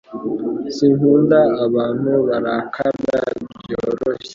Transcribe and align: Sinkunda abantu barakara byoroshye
Sinkunda 0.75 1.39
abantu 1.65 2.11
barakara 2.27 3.17
byoroshye 3.61 4.29